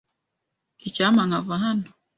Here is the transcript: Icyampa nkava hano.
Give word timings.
Icyampa 0.87 1.21
nkava 1.27 1.55
hano. 1.63 1.87